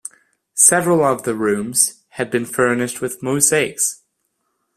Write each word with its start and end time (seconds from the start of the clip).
Several 0.55 1.03
of 1.03 1.25
the 1.25 1.35
rooms 1.35 2.01
had 2.09 2.31
been 2.31 2.47
furnished 2.47 3.01
with 3.01 3.21
mosaics. 3.21 4.01